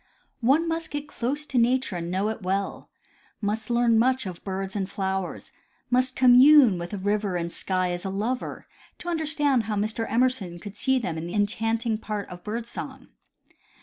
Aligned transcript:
One 0.39 0.67
must 0.67 0.89
get 0.89 1.07
close 1.07 1.45
to 1.45 1.59
nature 1.59 1.95
and 1.97 2.09
know 2.09 2.29
it 2.29 2.41
well; 2.41 2.89
must 3.39 3.69
learn 3.69 3.99
much 3.99 4.25
of 4.25 4.43
birds 4.43 4.75
and 4.75 4.89
flowers; 4.89 5.51
must 5.91 6.15
commune 6.15 6.79
Avith 6.79 7.05
river 7.05 7.35
and 7.35 7.51
sky 7.51 7.91
as 7.91 8.03
a 8.03 8.09
lover, 8.09 8.65
to 8.97 9.09
understand 9.09 9.65
how 9.65 9.75
Mr. 9.75 10.11
Emerson 10.11 10.57
could 10.59 10.75
see 10.75 10.95
in 10.95 11.01
them 11.03 11.23
the 11.27 11.35
enchanting 11.35 11.99
part 11.99 12.27
of 12.29 12.43
bird 12.43 12.65
song. 12.65 13.09